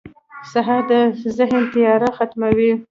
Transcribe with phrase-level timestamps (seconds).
[0.51, 0.91] سهار د
[1.37, 2.71] ذهن تیاره ختموي.